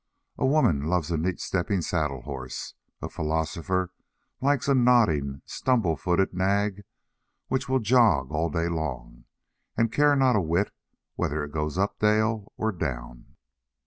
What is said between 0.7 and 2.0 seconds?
loves a neat stepping